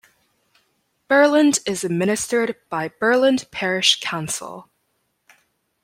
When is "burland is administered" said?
1.07-2.55